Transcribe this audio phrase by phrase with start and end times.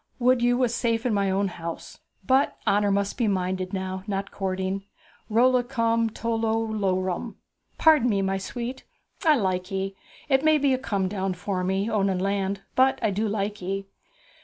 [0.17, 1.99] would you was safe in my own house!
[2.25, 4.85] But honour must be minded now, not courting.
[5.29, 7.35] Rollicum rorum, tol lol lorum.
[7.77, 8.83] Pardon me, my sweet,
[9.23, 9.95] I like ye!
[10.27, 13.85] It may be a come down for me, owning land; but I do like ye.'